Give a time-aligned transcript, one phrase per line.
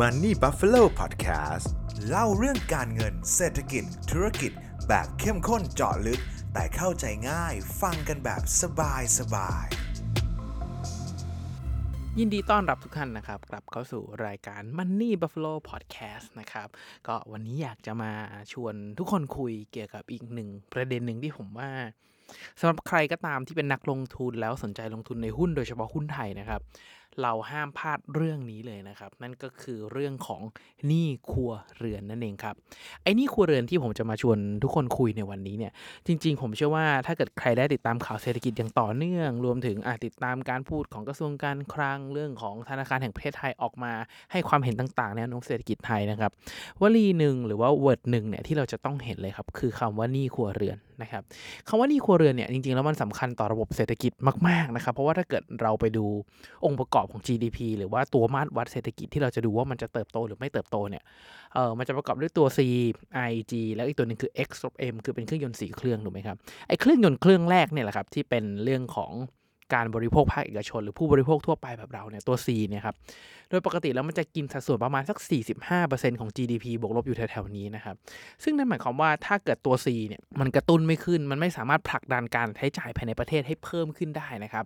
[0.00, 1.66] Money Buffalo Podcast
[2.08, 4.52] เล่าเรื่องการเงินเศรษฐกิจ ธุรกิจ
[4.88, 6.20] แบบเข้มข้นเจาะลึก
[6.52, 9.66] แต่เข้าใจง่าย ฟังกันแบบสบายสบาย
[12.18, 16.68] ยินดีต้อนรับทุกท่านนะครับ กลับเข้าสู่รายการ Money Buffalo Podcast นะครับ
[17.06, 18.12] ก็วันนี้อยากจะมา
[18.52, 21.70] ชวนทุกคนคุยเกี่ยวกับอีกหนึ่งประเด็นหนึ่งที่ผมว่า
[22.58, 26.60] สำหรับใครก็ตามที่เป็นนักลงทุนแล้วสนใจลงทุนในหุ้นโดยเฉพาะหุ้นไทยนะครับ
[27.22, 30.42] เราห้ามพลาดเรื่องนี้เลยนะครับ นั่นก็คือเรื่องของ
[30.86, 32.54] หนี้ครัวเรือนนั่นเองครับ
[33.02, 35.72] ไอ้หนี้ครัวเรือนที่ผมจะมาชวนทุกคนคุยในวันนี้เนี่ย
[36.06, 43.92] จริง ๆ ผมเชื่อว่าถ้าเกิดใครได้ติดตามข่าวเศรษฐกิจอย่างต่อเนื่อง รวมถึงอาติดตามการพูดของกระทรวงการคลังเรื่องของธนาคารแห่งประเทศไทยออกมา
[44.32, 46.30] ให้ความเห็นต่างๆแนวโน้มเศรษฐกิจไทยนะครับ
[46.80, 51.22] วลีหนึ่งหรือว่าเวิร์ดหนึ่งเนี่ยที่เราจะต้องเห็นเลยครับคือคำว่าหนี้ครัวเรือนนะครับ
[51.68, 54.12] คำว่าหนี้ครัวเรือนเนี่ยจริงๆแล้วมันสำคัญต่อระบบเศรษฐกิจ
[54.48, 56.04] มากๆนะครับเพราะว่าถ้าเกิดเราไปดู
[56.64, 61.02] องค์ประกอบของ GDP หรือว่าตัวมาตรวัดเศรษฐกิจที่เราจะดูว่ามันจะเติบโตหรือไม่เติบโตเนี่ย
[61.54, 62.60] เออมันจะประกอบด้วยตัว C
[63.30, 66.36] I G แล้วอีกตัวหนึ่งคือ X ลบ M คือเป็นเครื่องยนต์สีเครื่องถูกไหมครับ
[66.68, 69.12] ไอ้เครื่องยนต์เครื่องแรกเนี่ยแหละครับที่เป็นเรื่องของ
[69.74, 72.96] การบริโภคภาคเอกชน หรือผู้บริโภคทั่วไปแบบเราเนี่ยตัว C เนี่ยครับ
[73.50, 75.18] โดยปกติแล้วมันจะกินสัดส่วนประมาณสัก
[75.70, 77.96] 45%ของ GDP บวกลบอยู่แถวๆนี้นะครับ
[78.42, 84.64] ซึ่งนั่นหมายความว่าถ้าเกิดตัว C เนี่ยมันกระตุ้นไม่ขึ้น มันไม่สามารถผลักดันการใช้จ่ายภายในประเทศให้เพิ่มขึ้นได้นะครับ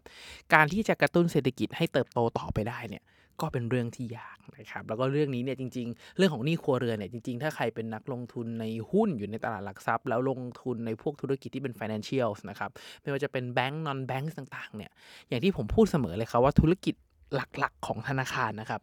[0.55, 3.03] การที่จะกระตุ้นเศรษฐกิจให้เติบโตต่อไปได้เนี่ย
[3.41, 12.71] ก็เป็นเรื่องที่ยากนะครับแล้วก็เรื่องนี้เนี่ยจริง ๆ เรื่องของหนี้ครัวเรือนเนี่ยจริง ๆ ถ้าใครเป็นนักลงทุนในหุ้นอยู่ในตลาดหลักทรัพย์ แล้วลงทุนในพวกธุรกิจที่เป็น financial นะครับ
[13.03, 14.91] ไม่ว่าจะเป็นแบงก์ non bank ต่างๆเนี่ย
[15.29, 16.95] อย่างที่ผมพูดเสมอเลยครับว่าธุรกิจ
[17.35, 18.81] หลักๆ ของธนาคารนะครับ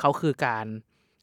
[0.00, 0.66] เขาคือการ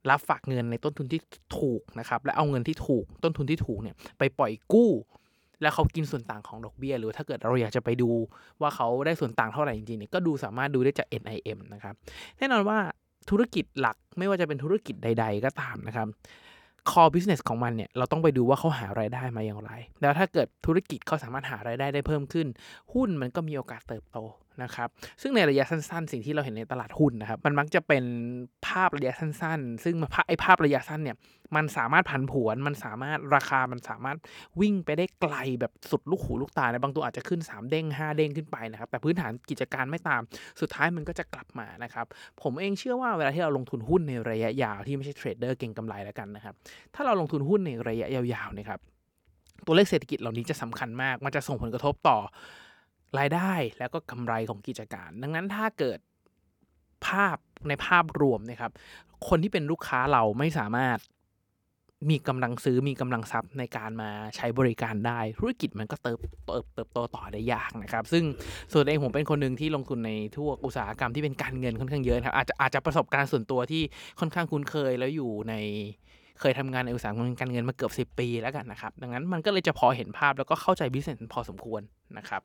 [0.09, 1.19] รับฝากเงินในต้นทุนที่
[1.59, 4.91] ถูกนะครับและเอาเงินที่ถูกต้นทุนที่ถูกเนี่ยไปปล่อยกู้
[5.61, 8.09] แล้วเขากินส่วนต่างของดอกเบี้ย หรือถ้าเกิดเราอยากจะไปดู
[8.61, 11.93] ว่าเขาได้ส่วนต่างเท่าไหร่จริงๆเนี่ยก็ดูสามารถดูได้จาก NIM นะครับ
[12.37, 12.77] แน่นอนว่า
[13.29, 16.07] ธุรกิจหลักไม่ว่าจะเป็นธุรกิจใด ๆ ก็ตามนะครับ
[16.89, 22.47] core business ของมันเนี่ยเราต้องไปดูว่าเขาหารายได้มาอย่างไร แล้วถ้าเกิดธุรกิจเขาสามารถหารายได้ได้เพิ่มขึ้น
[22.93, 24.17] หุ้นมันก็มีโอกาสเติบโต
[24.63, 24.89] นะครับ
[25.21, 28.03] ซึ่งในระยะสั้นๆ สิ่งที่เราเห็นในตลาดหุ้นนะครับ มันมักจะเป็น
[28.67, 29.95] ภาพระยะสั้นๆ ซึ่ง
[30.27, 31.17] ไอ้ภาพระยะสั้นเนี่ย
[31.55, 34.17] มันสามารถผันผวน มันสามารถราคา มันสามารถ
[34.61, 40.21] วิ่งไปได้ไกลแบบสุดลูกหูลูกตาในบางตัวอาจจะขึ้น 3 เด้ง 5 เด้งขึ้นไปนะครับ แต่พื้นฐานกิจการไม่ตาม
[40.61, 42.05] สุดท้ายมันก็จะกลับมานะครับ
[42.41, 46.55] ผมเองเชื่อว่าเวลาที่เราลงทุนหุ้นในระยะยาวที่ไม่ใช่เทรดเดอร์เก่งกำไรแล้วกันนะครับ
[46.95, 48.79] ถ้าเราลงทุนหุ้นในระยะยาวๆนะครับ
[49.65, 52.17] ตัวเลขเศรษฐกิจเหล่านี้จะสำคัญมาก มันจะส่งผลกระทบต่อ
[53.19, 55.99] รายได้แล้วก็กำไรของกิจการ ดังนั้นถ้าเกิด
[57.07, 58.71] ภาพในภาพรวมนะครับ
[59.27, 60.99] คนที่เป็นลูกค้าเราไม่สามารถ
[62.09, 68.23] มีกำลังซื้อมีกำลังทรัพย์ในการมาใช้บริการได้ ธุรกิจมันก็เติบเติบเติบโตต่อได้ยากนะครับ ซึ่ง
[68.73, 73.83] ส่วนเองผมเป็นคนหนึ่งที่ลงทุนในทั่วอุตสาหกรรมที่เป็นการเงินค่อนข้างเยอะครับอาจจะอาจจะประสบการณ์ส่วนตัวที่
[74.19, 75.53] ค่อนข้างคุ้นเคยแล้วอยู่ใน
[76.39, 81.81] เคยทำงานในอุตสาหกรรมการเงินมาเกือบ 10 ปีแล้วกันนะครับ ดังนั้นมันก็เลยจะพอเห็นภาพแล้วก็เข้าใจบิสเนสพอสมควร
[82.17, 82.41] นะครับ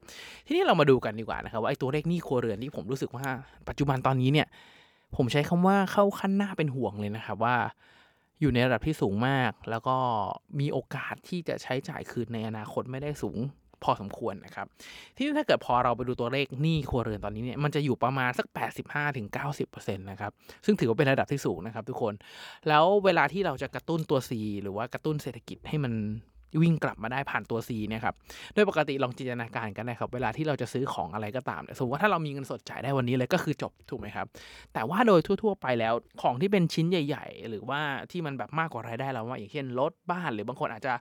[0.46, 3.26] ทีนี้เรามาดูกันดีกว่านะครับว่าไอ้ตัวเลขหนี้ครัวเรือนที่ผมรู้สึกว่า
[3.68, 4.46] ปัจจุบันตอนนี้เนี่ย
[5.16, 7.56] ผมใช้คำว่าเข้าขั้นหน้าเป็นห่วงเลยนะครับว่า
[8.40, 9.96] อยู่ในระดับที่สูงมาก แล้วก็
[10.60, 13.38] มีโอกาสที่จะใช้จ่ายคืนในอนาคตไม่ได้สูง
[13.84, 14.66] พอสมควรนะครับ
[15.16, 18.46] ที่ถ้าเกิดพอเราไปดูตัวเลขหนี้ครัวเรือนตอนนี้เนี่ยมันจะอยู่ประมาณสัก
[19.18, 20.32] 85-90%นะครับ
[20.64, 22.14] ซึ่งถือว่าเป็นระดับที่สูงนะครับทุกคน
[22.68, 24.30] แล้วเวลาที่เราจะกระตุ้นตัว C
[24.62, 25.92] หรือว่ากระตุ้นเศรษฐกิจให้มัน
[26.62, 28.14] วิ่งกลับมาได้ผ่านตัว C เนี่ยครับ
[28.54, 34.26] โดยปกติลองจินตนาการกันนะครับ เวลาที่เราจะซื้อของอะไรก็ตามสมมติว่าถ้าเรามีเงินสดจ่ายได้วันนี้เลยก็คือจบถูกไหมครับ
[34.74, 37.80] แต่ว่าโดยทั่ว ๆ ไปแล้วของที่เป็นชิ้นใหญ่ ๆ หรือว่า
[38.10, 40.94] ที่มันแบบมากกว่ารายได้เราว่าอย่างเช่นรถบ้าน หรือบางคนอาจจะ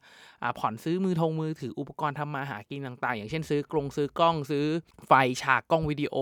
[0.59, 4.65] ผ่อนซื้อมือทงมือถืออุปกรณ์ทำมาหากินต่าง ๆ อย่างเช่นซื้อกล้งซื้อกล้องซื้อ
[5.07, 5.11] ไฟ
[5.41, 6.15] ฉากกล้องวิดีโอ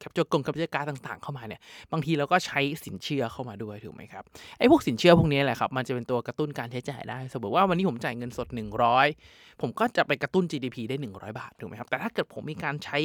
[0.00, 1.60] capture กง capture card ต่างๆ เข้ามาเนี่ย
[1.92, 4.24] บางทีเราก็ใช้สินเชื่อเข้ามาด้วยถูกไหมครับ
[4.58, 8.48] ไอ้พวกสินเชื่อพวกนี้แหละครับมันจะเป็นตัวกระตุ้นการใช้จ่ายได้ สมมติว่าวันนี้ผมจ่ายเงินสด
[9.04, 12.98] 100 ผมก็จะไปกระตุ้น GDP ได้ 100 บาทถูกไหมครับแต่ถ้าเกิดผมมีการใช้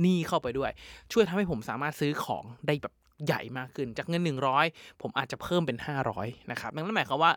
[0.00, 0.70] หนี้เข้าไปด้วย
[1.12, 2.94] ช่วยทำให้ผมสามารถซื้อของได้แบบ
[3.26, 4.22] ใหญ่มากขึ้น จากเงิน
[4.62, 5.78] 100 ผมอาจจะเพิ่มเป็น
[6.14, 7.32] 500 นะครับ นั่นหมายความว่า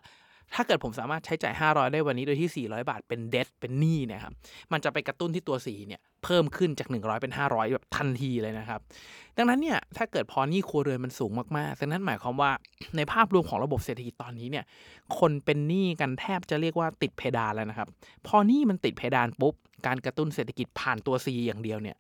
[0.56, 4.34] ถ้าเกิดผมสามารถใช้จ่าย 500 ได้วันนี้โดยที่ 400 บาทเป็นเด t เป็นหนี้นี่ยครับ
[4.72, 8.80] มันจะไปกระตุ้นที่ตัว4เนี่ยเพิ่มขึ้นจาก 100 เป็น 500 แบบทันทีเลยนะครับ
[9.38, 12.52] ดังนั้นเนี่ยถ้าเกิดพอหนี้ครัวเรือนมันสูงมากๆดังนั้นหมายความว่า
[12.98, 14.66] ในภาพรวมของระบบเศรษฐกิจตอนนี้เนี่ย
[15.20, 17.88] คนเป็นหนี้กันแทบจะเรียกว่าติดเพดานแล้วนะครับ
[18.28, 19.56] พอหนี้มันติดเพดานปุ๊บ
[19.88, 21.98] การกระตุ้นเศรษฐกิจผ่านตัว C อย่างเดียวเนี่ย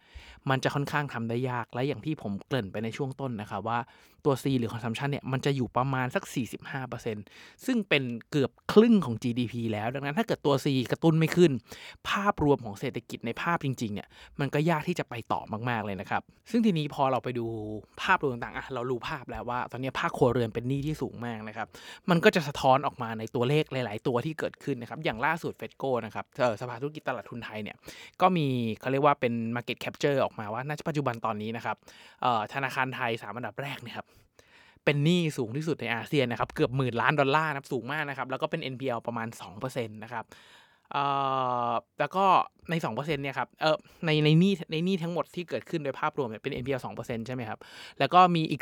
[0.49, 3.79] มันจะค่อนข้างทำได้ยากและอย่างที่ผมเกริ่นไปในช่วงต้นนะครับว่า
[4.25, 6.23] ตัว C หรือ consumption เนี่ยมันจะอยู่ประมาณสัก
[6.93, 11.51] 45%ซึ่งเป็นเกือบครึ่งของ GDP แล้ว ดังนั้นถ้าเกิดตัว C กระตุ้นไม่ขึ้น
[12.09, 14.07] ภาพรวมของเศรษฐกิจในภาพจริงๆเนี่ย
[14.39, 16.21] มันก็ยากที่จะไปต่อมากๆเลยนะครับ
[16.51, 17.45] ซึ่งทีนี้พอเราไปดู
[18.01, 21.67] ภาพรวมต่างๆอะเรารู้ภาพแล้วว่า ตอนนี้ภาคครัวเรือนเป็นหนี้ที่สูงมากนะครับ
[22.09, 26.25] มันก็จะสะท้อนออกมาในตัวเลขหลาย ๆ ตัวที่เกิดขึ้นนะครับอย่างล่าสุดเฟดโกนะครับ
[26.61, 27.75] สภาธุรกิจตลาดทุนไทยเนี่ย
[28.21, 28.47] ก็มี
[28.79, 31.77] เขาเรียกว่าเป็น market capture ออกมาว่าณปัจจุบันตอนนี้นะครับ
[32.53, 34.05] ธนาคารไทยสามอันดับแรกนะครับ
[34.85, 39.27] เป็นหนี้สูงที่สุดในอาเซียนนะครับ เกือบหมื่นล้านดอลลาร์นะสูงมากนะครับ แล้วก็เป็น NPL ประมาณ
[39.59, 40.25] 2%นะครับ
[41.99, 42.25] แล้วก็
[42.69, 47.59] ใน2%เนี่ยครับเออในในนี้ในนี้ทั้งหมดที่เกิดขึ้นโดยภาพรวมเป็น NPL 2%ใช่ไหมครับ
[47.99, 48.61] แล้วก็มีอีก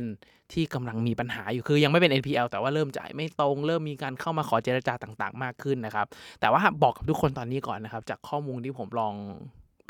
[0.00, 6.06] 4%ที่กำลังมีปัญหาอยู่คือยังไม่เป็น NPL แต่ว่าเริ่มจ่ายไม่ตรง เริ่มมีการเข้ามาขอเจรจาต่างๆ มากขึ้นนะครับ
[6.40, 9.14] แต่ว่าบอกกับทุกคนตอนนี้ก่อนนะครับ จากข้อมูลที่ผมลอง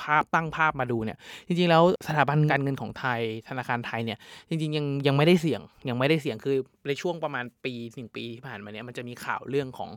[0.03, 4.19] ภาพตั้งภาพมาดูเนี่ย จริงๆแล้วสถาบันการเงินของไทยธนาคารไทยเนี่ย
[4.49, 6.57] จริงๆยังยังไม่ได้เสี่ยงยังไม่ได้เสี่ยงคือ
[6.89, 9.91] ในช่วงประมาณปีหนึ่งปีที่ผ่านมาเนี่ยมันจะมีข่าวเรื่องของ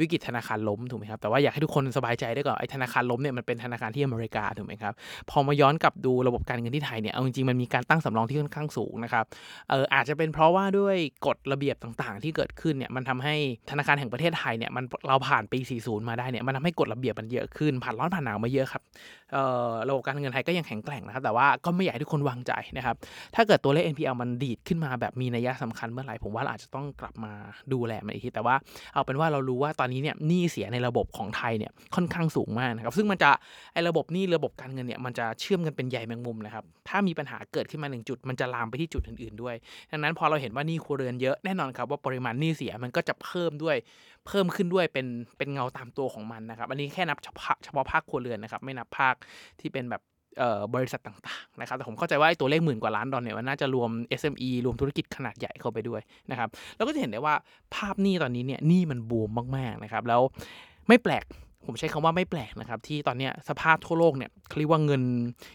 [0.00, 4.92] วิกฤตธนาคารล้มถูกไหมครับแต่ว่าอยากให้ทุกคนสบายใจได้ก่อนไอ้ธนาคารล้มเนี่ยมันเป็นธนาคารที่อเมริกาถูกไหมครับ
[5.30, 9.24] พอมาย้อนกลับดูระบบการเงินที่ไทยเนี่ยเอาจริงๆมันมีการตั้งสำรองที่ค่อนข้างสูงนะครับ
[9.70, 10.96] เอออาจจะเป็นเพราะว่าด้วย
[11.26, 13.34] กฎระเบียบต่างๆ ที่เกิดขึ้นเนี่ยมันทำให้
[13.70, 19.19] ธนาคารแห่งประเทศไทยเนี่ยมันเราผ่านปี 40 มาได้เนี่ยมันทำให้กฎระเบียบมันเยอะขึ้นผ่านร้อนผ่านหนาวมาเยอะครับเอ่อ
[19.88, 22.96] ระบบการเงินไทยก็ยังแข็งแกร่งนะครับ แต่ว่าก็ไม่อยากให้ทุกคนวางใจนะครับ
[23.34, 27.32] ถ้าเกิดตัวเลข NPL มันดีดขึ้นมาแบบมีนัยสำคัญเมื่อไหร่ผมว่าอาจจะต้องกลับมา
[27.72, 28.54] ดูแลมันอีกที แต่ว่า
[28.94, 33.30] เอาเป็นว่าเรารู้ว่าตอนนี้เนี่ยหนี้เสียในระบบของไทยเนี่ยค่อนข้างสูงมากนะครับ ซึ่งมันจะ
[33.72, 39.54] ไอ้ระบบหนี้ระบบการเงินเนี่ยมันจะเชื่อมกันเป็นใหญ่แมงมุมนะครับ ถ้ามีปัญหาเกิดขึ้นมาหนึ่งจุด มันจะลามไปที่จุดอื่นๆด้วย
[39.90, 43.76] ดังนั้นพอเราเห็นว่าหนี่ครัวเรือนเยอะแน่นอนครับว่าปริมาณหนี้เสียมันก็จะเพิ่มด้วย
[44.26, 45.06] เพิ่มขึ้นด้วยเป็น
[45.38, 49.14] เป็นเงาตามตัวของมันนะครับ อันนี้แค่นับเฉพาะเฉพาะภาคครัวเรือนนะครับ ไม่นับภาค
[49.60, 50.02] ที่เป็นแบบ
[50.74, 53.90] บริษัทต่างๆนะครับแต่ผมเข้าใจว่าตัวเลขหมื่นกว่าล้านดอลเนี่ยมันน่าจะรวม
[54.20, 56.00] SME รวมธุรกิจขนาดใหญ่เข้าไปด้วย
[56.30, 57.34] นะครับแล้วก็จะเห็นได้ว่า
[57.74, 60.20] ภาพหนี้ตอนนี้เนี่ยหนี้มันบวมมากๆนะครับแล้ว
[60.88, 61.24] ไม่แปลก
[61.66, 65.02] ผมใช้คำว่าไม่แปลกนะครับที่ตอนนี้สภาพทั่วโลกเนี่ยเขาเรียกว่าเงิน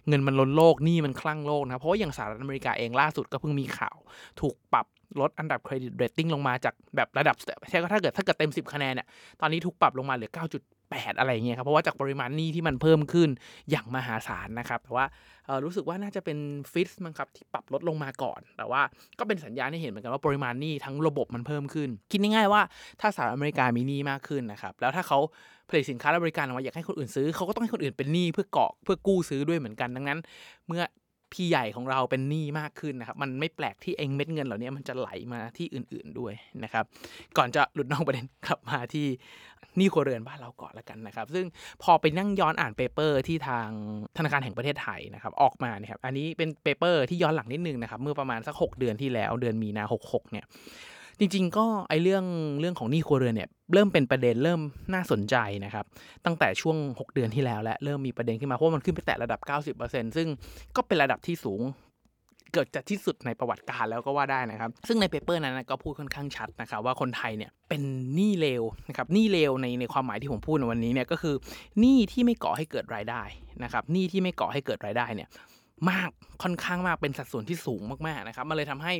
[0.09, 3.97] เงินมันล้นโลกหนี้มันคลั่งโลกนะเพราะว่าอย่างสหรัฐอเมริกาเองล่าสุดก็เพิ่งมีข่าว
[4.41, 4.85] ถูกปรับ
[5.19, 7.35] ลดอันดับ credit rating ลงมาจากแบบระดับ
[7.69, 9.07] ใช่ก็ถ้าเกิดถ้าเกิดเต็ม 10 คะแนนเนี่ย
[9.41, 10.74] ตอนนี้ถูกปรับลงมาเหลือ 9.8
[11.19, 13.29] อะไรเงี้ยครับเพราะว่าจากปริมาณหนี้ที่มันเพิ่มขึ้น
[13.71, 15.05] อย่างมหาศาลนะครับ แต่ว่า
[15.63, 16.37] รู้สึกว่าน่าจะเป็น
[16.71, 18.81] ฟิสมั้งครับที่ปรับลดลงมาก่อน แต่ว่า
[19.19, 22.61] ก็เป็นสัญญาณที่เห็นเหมือนกันว่าปริมาณหนี้ทั้งระบบมันเพิ่มขึ้น คิดง่ายๆว่า
[23.01, 25.19] ถ้าสหรัฐอเมริกามีหนี้มากขึ้นนะครับแล้วถ้าเขา
[25.69, 30.19] ผลิตสินค้าและบริการออกมาอยากให้คนอื่นซื้อเขาก็ต้องให้คนอื่นเป็นหนี้เพื่อเกาะเพื่อกู้ซื้อด้วยเหมือนกันดังนั้น
[30.67, 30.83] เมื่อ
[31.35, 36.33] พี่ใหญ่ของเราเป็นหนี้มากขึ้นนะครับ มันไม่แปลกที่เองเม็ดเงินเหล่านี้มันจะไหลมาที่อื่นๆด้วย
[36.63, 36.85] นะครับ
[37.37, 39.07] ก่อนจะหลุดนอกประเด็นกลับมาที่
[39.77, 41.45] หนี้ครัวเรือนบ้านเราก่อนละกันนะครับ ซึ่ง
[41.83, 43.67] พอไปนั่งย้อนอ่าน paper ที่ทาง
[44.17, 50.45] ธนาคารแห่งประเทศไทยนะครับ ออกมาเนี่ยครับ อันนี้เป็น paper ที่ย้อนหลังนิดนึงนะครับ เมื่อประมาณสัก 6 เดือนที่แล้ว เดือนมีนา66เนี่ย
[51.19, 52.25] จริง ๆ ก็ไอ้เรื่อง
[52.59, 54.59] เรื่องของหนี้ครัวเรือนเนี่ยเริ่มเป็นประเด็นเริ่ม
[54.93, 55.35] น่าสนใจ
[55.65, 55.85] นะครับ
[56.25, 59.39] ตั้งแต่ช่วง 6 เดือนที่แล้วและเริ่มมีประเด็นขึ้นมาเพราะมันขึ้นไปแตะระดับ
[59.77, 60.27] 90%ซึ่ง
[60.75, 61.61] ก็เป็นระดับที่สูง
[62.53, 67.81] เกิดจากที่สุดในประวัติการแล้วก็ว่าได้นะครับ ซึ่งในเปเปอร์นั้นก็พูดค่อนข้างชัดนะครับว่าคนไทยเนี่ยเป็น
[68.15, 71.35] หนี้เลวนะครับหนี้เลวในในความหมายที่ผมพูดในวันนี้เนี่ยก็คือ
[71.79, 73.21] หนี้ที่ไม่ก่อให้เกิดรายได้
[73.63, 75.29] นะครับหนี้ที่ไม่ก่อให้เกิดรายได้เนี่ย
[75.89, 76.09] มาก
[76.43, 78.93] ค่อนข้างมากเป็นสัดส่วนที่สูงมากๆนะครับ มันเลยทำให้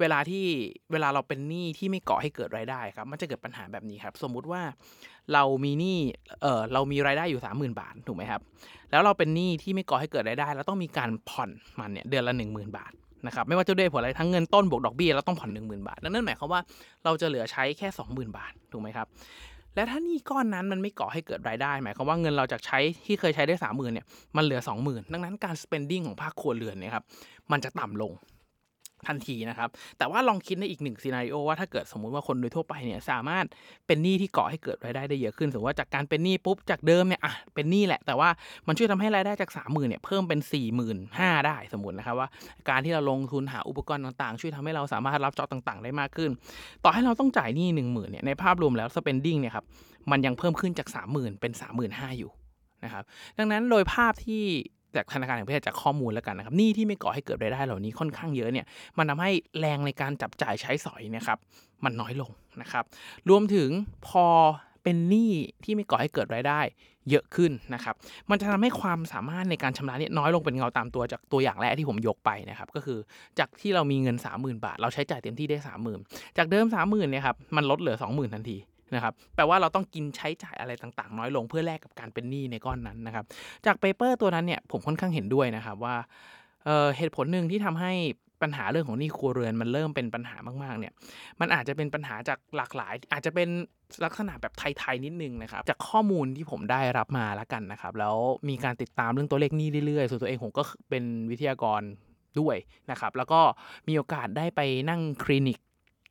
[0.00, 0.44] เวลาที่
[0.92, 4.62] เวลาเราเป็นหนี้ที่ไม่ก่อให้เกิดรายได้ครับ มันจะเกิดปัญหาแบบนี้ครับ สมมุติว่า
[5.32, 5.98] เรามีหนี้
[6.42, 8.40] เออเรามีรายได้อยู่สามหมื่นบาทถูกไหมครับ
[8.90, 12.92] แล้วเราเป็นหนี้ที่ไม่ก่อให้เกิดรายได้ แล้วต้องมีการผ่อนมันเนี่ยเดือนละหนึ่งหมื่นบาท
[13.26, 16.60] นะครับไม่ว่าจะด้วยผลอะไรทั้งเงินต้นบวกดอกเบี้ยแล้วต้องผ่อนหนึ่งหมื่นบาท นั่นหมายความว่า
[17.04, 19.06] เราจะเหลือใช้แค่สองหมื่นบาทถูกไหมครับ
[19.78, 24.06] และถ้านี่ก้อนนั้นมันไม่ก่อให้เกิดรายได้หมายความว่าเงินเราจากใช้ที่เคยใช้ได้สามหมื่นเนี่ย
[24.36, 27.04] มันเหลือสองหมื่นดังนั้นการ spending ของภาคครัวเรือนเนี่ยครับ
[27.52, 28.12] มันจะต่ำลง
[29.06, 33.44] ทันทีนะครับ แต่ว่าลองคิดในอีกหนึ่งซีนารีโอว่าถ้าเกิดสมมุติว่าคนโดยทั่วไปเนี่ยสามารถ
[33.86, 38.28] เป็นหนี้ที่ก่อให้เกิดรายได้ได้เยอะขึ้น สมมติว่าจากการเป็นหนี้ปุ๊บจากเดิมเนี่ยอะเป็นหนี้แหละ แต่ว่า
[38.66, 42.28] มันช่วยทำให้รายได้จากสามหมื่นเนี่ยเพิ่มเป็น4ี่หมื่นห้าได้สมมตินะครับว่า
[42.68, 46.30] การที่เราลงทุนหาอุปกรณ์ต่างๆ ช่วยทำให้เราสามารถรับจ็อบต่างๆ ได้มากขึ้น
[46.84, 49.64] ต่อให้เราต้องจ่ายหนี้หนึ่งหมื่นเนี่ยในภาพรวมแล้ว spending เนี่ยครับ
[50.10, 51.52] มันยังเพิ่มขึ้นจาก 30,000 เป็น
[51.86, 52.30] 35,000อยู่
[52.84, 53.04] นะครับ
[53.38, 54.44] ดังนั้นโดยภาพที่
[54.96, 58.66] จากธนาคารแห่งประเทศจากข้อมูลแล้วกันนะครับหนี้ที่ไม่ก่อให้เกิดรายได้เหล่านี้ค่อนข้างเยอะเนี่ย
[58.98, 59.30] มันทาให้
[59.60, 61.38] แรงในการจับจ่ายใช้สอยนะครับ
[61.84, 62.30] มันน้อยลง
[62.62, 62.84] นะครับ
[63.28, 63.68] รวมถึง
[64.08, 64.26] พอ
[64.82, 65.30] เป็นหนี้
[65.64, 66.60] ที่ไม่ก่อให้เกิดรายได้
[67.10, 67.94] เยอะขึ้นนะครับ
[68.30, 72.98] มันจะทำให้ความสามารถในการชำระเนี่ยน้อยลงเป็นเงาตามตัวจากตัวอย่างแรกที่ผมยกไปนะครับก็คือ
[73.38, 75.58] จากที่เรามีเงิน 30,000 บาท เราใช้จ่ายเต็มที่ได้
[75.98, 78.56] 30,000 จากเดิม 30,000เนี่ยครับมันลดเหลือ 20,000 ทันที
[78.94, 83.24] นะครับแปลว่าเราต้องกินใช้จ่ายอะไรต่างๆ น้อยลงเพื่อแลกกับการเป็นหนี้ในก้อนนั้นนะครับ
[83.66, 85.94] จากเปเปอร์ตัวนั้นเนี่ยผมค่อนข้างเห็นด้วยนะครับว่า
[86.64, 87.92] เเหตุผลหนึ่งที่ทำให้
[88.42, 90.92] ปัญหาเรื่องของหนี้ครัวเรือนมันเริ่มเป็นปัญหามากๆเนี่ย
[91.40, 93.48] มันอาจจะเป็นปัญหาจากหลากหลาย อาจจะเป็น
[94.04, 98.16] ลักษณะแบบไทยๆนิดนึงนะครับจากข้อมูลที่ผมได้รับมาแล้วกันนะครับแล้ว
[98.48, 101.82] มีการติดตามเรื่องตัวเลขหนี้เรื่อยๆส่วนตัวเองผมก็เป็นวิทยากร
[102.40, 102.56] ด้วย
[102.90, 103.40] นะครับแล้วก็
[103.88, 105.58] มีโอกาสได้ไปนั่งคลินิก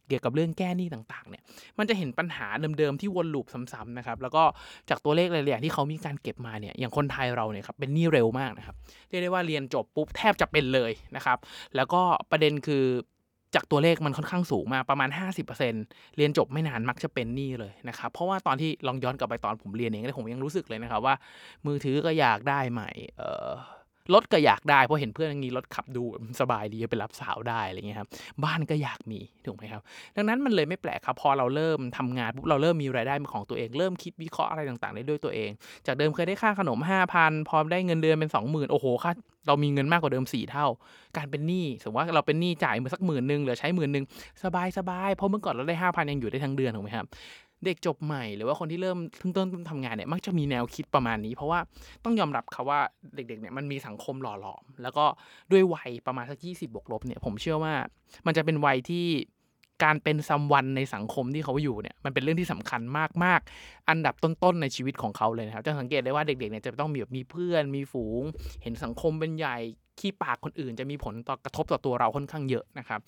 [0.08, 1.44] เกี่ยวกับเรื่องแก้หนี้ต่างๆเนี่ย
[1.78, 2.48] มันจะเห็นปัญหา
[2.78, 4.44] เดิมๆที่วนลูปซ้ำๆนะครับแล้วก็
[4.90, 8.76] จากตัวเลขหลายๆที่เขามีการเก็บมาเนี่ยอย่างคนไทยเราเนี่ยครับเป็นหนี้เร็วมากนะครับ
[9.10, 11.38] เรียกได้ว่าเรียนจบปุ๊บแทบจะเป็นเลยนะครับ
[11.76, 12.86] แล้วก็ประเด็นคือ
[13.56, 21.16] จากตัวเลขมันค่อนข้างสูงมาประมาณ 50%เรียนจบไม่นานมักจะเป็นหนี้เลยนะครับ เพราะว่าตอนที่ลองย้อนกลับไปตอนผมเรียนเองผมยังรู้สึกเลยนะครับว่า
[21.66, 23.52] มือถือก็อยากได้ใหม่เออ
[24.14, 26.04] รถก็อยากได้เพราะเห็นเพื่อนมีรถขับดู
[26.40, 28.08] สบายดีไปรับสาวได้อะไรเงี้ยครับ
[28.44, 29.82] บ้านก็อยากมีถูกไหมครับ
[30.16, 35.50] ดังนั้นมันเลยไม่แปลกครับพอเราเริ่มทำงานปุ๊บเราเริ่มมีรายได้เป็นของตัวเองเริ่มคิดวิเคราะห์อะไรต่างๆ ได้ด้วยตัวเอง
[35.86, 36.80] จากเดิมเคยได้ค่าขนม
[37.14, 39.12] 5,000พอได้เงินเดือนเป็น 20,000 โอ้โหค่า
[39.48, 40.68] เรามีเงินมากกว่าเดิม 4 เท่า
[41.18, 44.06] การเป็นหนี้สมมติว่าเราเป็นหนี้จ่ายมาสักหมื่นหนึ่งเหลือใช้หมื่นหนึ่ง
[44.44, 47.06] สบายสบายเพราะเมื่อก่อนเราได้5,000ยังอยู่ได้ทั้งเดือนถูกไหมครับ
[47.66, 51.60] เด็กจบใหม่หรือว่าคนที่เริ่มเพิ่งต้นทำงานเนี่ยมักจะมีแนวคิดประมาณนี้ เพราะว่า
[52.04, 52.82] ต้องยอมรับครับว่า
[53.16, 55.06] เด็กๆเนี่ยมันมีสังคมหล่อหลอม แล้วก็
[55.52, 57.74] ด้วยวัยประมาณสักยี่สิบบวกลบเนี่ยผมเชื่อว่า
[58.26, 59.06] มันจะเป็นวัยที่
[59.84, 62.82] การเป็นซัมวันในสังคมที่เขาอยู่เนี่ยมันเป็นเรื่องที่สำคัญ
[63.24, 68.24] มากๆ อันดับต้นๆในชีวิตของเขาเลยนะครับจะสังเกตได้ว่าเด็กๆเนี่ยจะต้องมีแบบมีเพื่อนมีฝูง
[68.62, 69.58] เห็นสังคมเป็นใหญ่
[70.00, 73.00] ขี้ปากคนอื่น จะมีผลต่อกระทบต่อตัวเราค่อนข้างเยอะนะครับ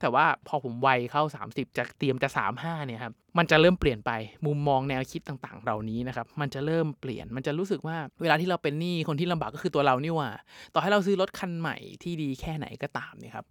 [0.00, 2.28] แต่ว่าพอผมวัยเข้า 30 จะเตรียมจะ
[2.58, 4.10] 35เนี่ยครับมันจะเริ่มเปลี่ยนไป
[4.46, 10.30] มุมมองแนวคิดต่างๆ เหล่านี้นะครับมันจะเริ่มเปลี่ยนมันจะรู้สึกว่าเวลาที่เราเป็นหนี้คนที่ลำบากก็คือตัวเรานี่ว่า
[10.74, 13.44] ต่อให้เราซื้อรถคันใหม่ที่ดีแค่ไหนก็ตามเนี่ยครับ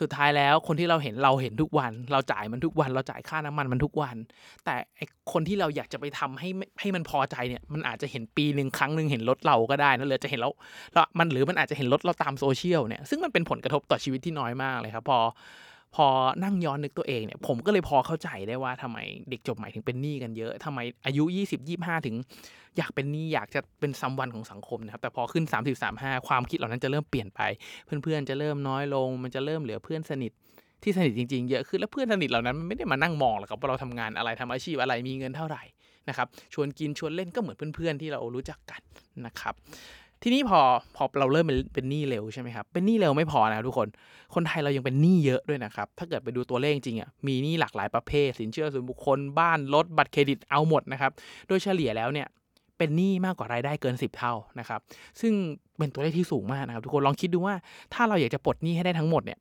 [0.00, 4.16] สุดท้ายแล้วคนที่เราเห็นเราเห็นทุกวัน เราจ่ายมันทุกวัน เราจ่ายค่าน้ำมันมันทุกวัน
[4.64, 4.74] แต่
[5.32, 6.48] คนที่เราอยากจะไปทำให้
[6.80, 10.52] ให้มันพอใจเนี่ยมันอาจจะเห็นปีหนึ่งครั้งหนึ่งเห็นรถเราก็ได้นะเลยจะเห็นแล้ว
[10.94, 15.18] แล้วมันหรือมันอาจจะเห็นรถเราตามโซเชียลเนี่ยซึ่งมันเป็นผลกระทบต่อชีวิตที่น้อยมากเลยครับพอ
[15.94, 16.06] พอ
[16.42, 18.98] นั่งย้อนนึกตัวเองเนี่ยผมก็เลยพอเข้าใจได้ว่าทำไม
[19.30, 22.16] เด็กจบใหม่ถึงเป็นหนี้กันเยอะทำไมอายุ 20 25 ถึง
[22.78, 27.40] อยากเป็นหนี้อยากจะเป็น someone ของสังคมนะครับแต่พอขึ้น 30 35 ความคิดเหล่านั้นจะเริ่มเปลี่ยนไป
[27.84, 30.32] เพื่อนๆจะเริ่มน้อยลง มันจะเริ่มเหลือเพื่อนสนิท
[30.82, 35.62] ที่สนิทจริงๆ เยอะขึ้นแล้วเพื่อนสนิทเหล่านั้นไม่ได้มานั่งมองหรอกครับว่าเราทำงานอะไรทำอาชีพอะไรมีเงินเท่าไหร่
[36.08, 38.80] นะครับชวนกินชวนเล่นก็เหมือนเพื่อนๆที่เรารู้จักกัน
[39.26, 39.54] นะครับ
[40.22, 40.60] ทีนี้พอ
[40.96, 43.88] พอเราเริ่มเป็นเป็นหนี้เร็วใช่ไหมครับ เป็นหนี้เร็วไม่พอนะทุกคน
[44.34, 51.10] คนไทยเรายังเป็นหนี้เยอะด้วยนะครับ ถ้าเกิดไปดูตัวเลขจริงอะ มีหนี้หลากหลายประเภท สินเชื่อส่วนบุคคล บ้าน รถ บัตรเครดิต เอาหมดนะครับ
[51.48, 52.26] โดยเฉลี่ยแล้วเนี่ย
[52.78, 54.80] เป็นหนี้มากกว่ารายได้เกิน 10 เท่านะครับ
[55.20, 55.32] ซึ่ง
[55.78, 57.54] เป็นตัวเลขที่สูงมากนะครับทุกคน ลองคิดดูว่า
[57.94, 59.38] ถ้าเราอยากจะปลดหนี้ให้ได้ทั้งหมดเนี่ย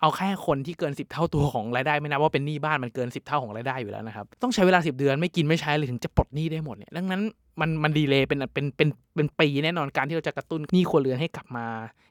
[0.00, 7.22] เอาแค่คนที่เกิน 10 เท่าตัวของรายได้ไม่นับว่าเป็นหนี้บ้านมันเกิน 10 เท่าของรายได้อยู่แล้วนะครับต้องใช้เวลา 10 เดือนไม่กินไม่ใช้เลยถึงจะปลดหนี้ได้หมดเนี่ยดังนั้น
[7.60, 11.66] มันมันดีเลยเป็นเป็นเป็นเป็นปีแน่นอนการที่เราจะกระตุ้นหนี้ครัวเรือนให้กลับมา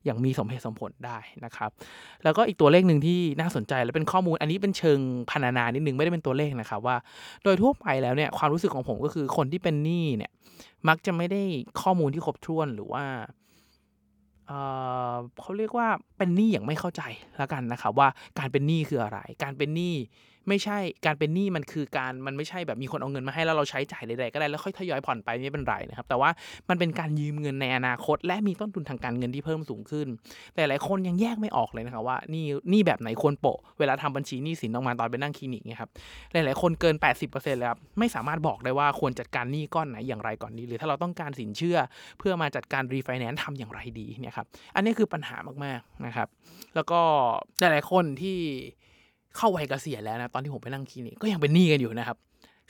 [0.05, 1.69] อย่างมีสมเหตุสมผลได้นะครับ
[2.23, 4.99] แล้วก็อีกตัวเลขหนึ่งที่น่าสนใจและเป็นข้อมูลอันนี้เป็นเชิง
[5.29, 6.95] พรรณนานิดนึงไม่ได้เป็นตัวเลขนะครับว่า
[7.43, 10.31] โดยทั่วไปแล้วเนี่ยความรู้สึกของผมก็คือคนที่เป็นหนี้เนี่ย
[10.87, 11.41] มักจะไม่ได้
[11.81, 13.03] ข้อมูลที่ครบถ้วนหรือว่า
[15.41, 15.87] เขาเรียกว่า
[16.17, 17.01] เป็นหนี้อย่างไม่เข้าใจ
[17.37, 18.07] แล้วกันนะครับว่า
[18.39, 19.95] การเป็นหนี้คืออะไร การเป็นหนี้
[20.49, 26.29] ไม่ใช่การเป็นหนี้มันคือการมันไม่ใช่แบบมีคนเอาเงินมาให้แล้วเราใช้จ่ายใดๆก็ได้แล้วค่อยทยอยผ่อนไปไม่เป็นไรนะครับแต่ว่า
[26.69, 30.07] มันเป็นการยืมเงินในอนาคต และมีต้นทุนทางการเงินที่เพิ่มสูงขึ้น
[30.55, 35.89] แต่หลายคนยังแยกไม่ออกเลยนะครับว่านี่นี่แบบไหนควรโปะ เวลาทำบัญชีหนี้สินออกมาตอนไปนั่งคลินิกเนี่ยครับ
[36.31, 36.95] หลายๆคนเกิน
[37.27, 41.77] 80%แล้วครับไม่สามารถบอกได้ว่าควรจัดการหนี้ก้อนไหนอย่างไรก่อนดีหรือถ้าเราต้องการสินเชื่อ
[42.19, 46.27] เพื่อมาจัดการรีไฟแนนซ์ทำอย่างไรดีเนี่ยครับอันนี้คือปัญหามากๆนะครับ
[46.75, 46.99] แล้วก็
[47.59, 48.37] หลายๆคนที่
[49.37, 52.17] เข้าวัยเกษียณแล้วนะตอนที่ผมไปนั่งคลินิกก็ยังเป็นหนี้กันอยู่นะครับ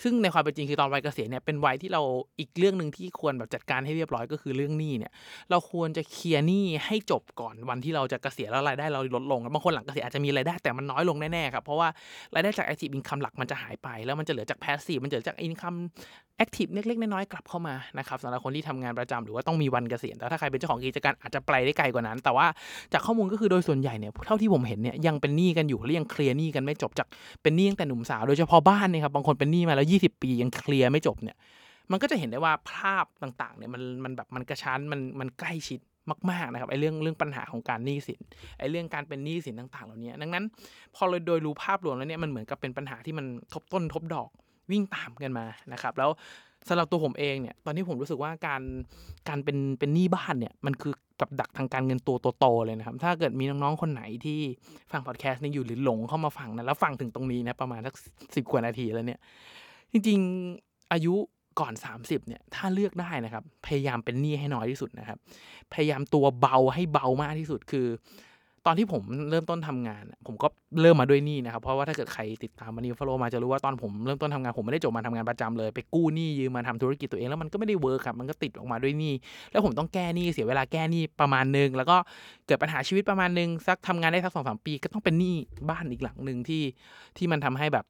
[0.04, 2.02] ซึ่งในความเป็นจริงคือตอนวัยเกษียณเนี่ยเป็นวัยที่เรา
[2.40, 5.12] อีกเรื่องหนึ่งที่ควรแบบจัดการให้เรียบร้อยก็คือเรื่องหนี้เนี่ย
[5.50, 11.88] เราควรจะเคลียร์หนี้ให้จบก่อนวันที่เราจะเกษียณแล้วรายได้เราลดลงบางคนหลังเกษียณอาจจะมีรายได้แต่มันน้อยลงแน่ๆครับเพราะว่า
[12.36, 15.76] รายได้จาก active income หลักมันจะหายไป แล้วมันจะเหลือจาก passive มันจะเหลือจาก income
[16.38, 22.48] active เล็กๆน้อยๆกลับเข้ามานะครับสำหรับคนที่ทำงานประจำหรือว่าต้องมีวันเกษียณแต่ถ้าใครเป็นเจ้าของกิจการอาจจะไปได้ไกลกว่านั้น แต่ว่า
[22.94, 27.08] จากข้อมูลก็คือโดยส่วนใหญ่เนี่ยเท่าที่ผมเห็นเนี่ยยังเป็นหนี้กันอยู่และยังเคลียร์หนี้กันไม่จบจาก
[27.42, 31.38] เป็นหนี้ตั้งแต่หนุ่มสาวโดยเฉพาะบ้านเนี่ยครับบางคนเป็นหนี้มาแล้ว20ปียังเคลียร์ไม่จบเนี่ย
[31.92, 35.80] มันก็จะเห็นได้ว่าภาพต่างๆเนี่ยมันมันแบบมันกระชั้นมันมันใกล้ชิด
[36.32, 38.20] มากๆนะครับไอ้เรื่องเรื่องปัญหาของการหนี้สิน
[38.60, 40.44] ไอ้เรื่องการเป็นหนี้สินต่างๆ เหล่านี้ดังนั้น
[40.96, 44.30] พอเราโดยรู้ภาพรวมแล้วเนี่ยมันเหมือนกับเป็นปัญหาที่มันทบต้นทบดอก
[44.72, 46.10] วิ่งตามกันมานะครับ แล้ว
[46.68, 48.62] สำหรับตัวผมเองเนี่ยตอนนี้ผมรู้สึกว่าการ
[49.30, 54.40] การเป็นเป็นหนี้บ้านเนี่ยมันคือกับดักทางการเงินตัวโตๆเลยนะครับ ถ้าเกิดมีน้องๆคนไหนที่
[54.92, 57.96] ฟังพอดแคสต์นี้อยู่หรือหลงเข้ามาฟังนะแล้วฟังถึงตรงนี้นะประมาณสัก
[58.36, 59.20] สิบกว่านาทีแล้วเนี่ย
[59.96, 61.16] จริงๆอายุ
[61.60, 65.18] ก่อน 30เนี่ยถ้าเลือกได้นะครับ พยายามเป็นหนี้ให้น้อยที่สุดนะครับ
[65.74, 67.88] พยายามตัวเบาให้เบามากที่สุดคือ
[68.66, 70.48] ตอนที่ผมเริ่มต้นทำงาน ผมก็
[70.82, 79.14] เริ่มมาด้วยหนี้นะครับ เพราะว่าถ้าเกิดใครติดตาม Money Buffalo มาจะรู้ว่าตอนผมเริ่มต้นทำงานผมไม่ได้จบมาทำงานประจำเลย ไปกู้หนี้ยืมมาทำธุรกิจตัวเองแล้วมันก็ไม่ได้ work ครับมันก็ติดออกมาด้วยหนี้
[79.52, 81.98] แล้วผมต้องแก้หนี้เสียเวลาแก้หนี้ประมาณนึงแล้วก็
[82.48, 85.36] เกิดปัญหาชีวิตประมาณนึงสักทำงานได้สักสองสามปี ก็ต้องเป็นหนี้
[85.70, 86.64] บ้านอีกหลังหนึ่งที่
[87.18, 87.86] ที่มันทำให้แบบ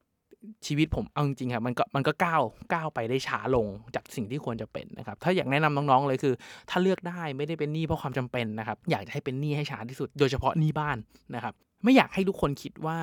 [0.68, 2.42] ชีวิตผมเอาจริงครับมันก็มันก็ก้าว
[2.74, 6.34] ก้าวไปได้ช้าลงจากสิ่งที่ควรจะเป็นนะครับ ถ้าอยากแนะนำน้องๆเลยคือ
[6.70, 10.98] ถ้าเลือกได้ไม่ได้เป็นหนี้เพราะความจำเป็นนะครับ อยากจะให้เป็นหนี้ให้ช้าที่สุด โดยเฉพาะหนี้บ้าน
[11.36, 13.00] นะครับ ไม่อยากให้ทุกคนคิดว่า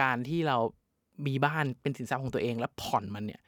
[0.00, 0.56] การที่เรา
[1.26, 3.40] มีบ้านเป็นสินทรัพย์ของตัวเองแล้วผ่อนมันเนี่ย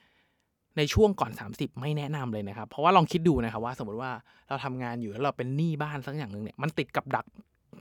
[0.76, 4.10] ในช่วงก่อน 30 ไม่แนะนำเลยนะครับ เพราะว่าลองคิดดูนะครับว่าสมมติว่า
[4.48, 7.26] เราทำงานอยู่แล้วเราเป็นหนี้บ้านสักอย่างหนึ่งเนี่ยมันติดกับดัก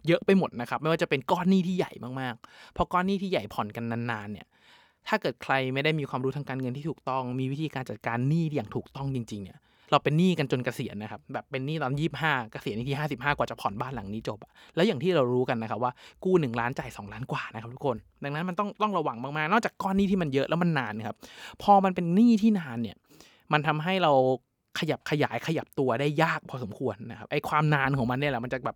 [0.08, 1.92] เยอะไปหมดนะครับ ไม่ว่าจะเป็นก้อนหนี้ที่ใหญ่
[2.22, 4.48] มากๆเพราะก้อนหนี้ที่ใหญ่ผ่อนกันนานๆเนี่ย
[5.10, 9.60] ถ้าเกิดใครไม่ได้มีความรู้ทางการเงินที่ถูกต้อง มีวิธีการจัดการหนี้อย่างถูกต้องจริง ๆ เนี่ย
[9.92, 15.92] เราเป็นหนี้กันจนเกษียณนะครับ แบบเป็นหนี้ตอนยี่สิบห้าเกษียณที่ห้าสิบห้ากว่าจะผ่อนบ้านหลังนี้จบอะแล้วอย่างที่เรารู้กันนะครับว่า
[16.24, 21.16] กู้หนึ่งล้านจ่ายสองล้านกว่านะครับทุกคน ดังนั้นมันต้องต้องระวังมากๆ นอกจากก้อนหนี้ที่มันเยอะแล้วมันนานนะครับ
[21.64, 22.96] พอมันเป็นหนี้ที่นานเนี่ย
[23.54, 24.14] มันทำให้เรา
[24.80, 28.76] ขยับขยายขยับตัวได้ยากพอสมควรนะครับไอ้ความนานของมันเนี่ยแหละมันจะแบบ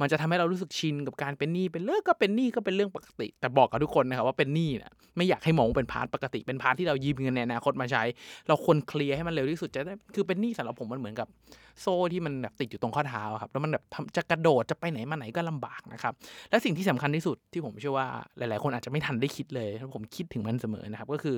[0.00, 8.02] มันจะทำให้เรารู้สึกชินกับการเป็นหนี้เป็นเรื่องก็เป็นหนี้ก็เป็นเรื่องปกติ แต่บอกกับทุกคนนะครับว่าเป็นหนี้เนี่ยไม่อยากให้มองเป็น part ปกติเป็น part ที่เรายืมเงินในอนาคตมาใช้
[8.48, 11.28] เราควรเคลียร์ให้มันเร็วที่สุดจะได้คือเป็นหนี้สำหรับผมมันเหมือนกับ
[11.80, 13.84] โซ่ที่มันแบบติดอยู่ตรงข้อเท้าครับแล้วมันแบบ
[14.16, 16.12] จะกระโดดจะไปไหนมาไหนก็ลำบากนะครับ
[16.50, 18.08] และสิ่งที่สำคัญที่สุดที่ผมเชื่อว่า
[18.38, 21.36] หลาย ๆ คนอาจจะไม่ทันได้คิดเลยผมคิดถึงมันเสมอนะครับก็คือ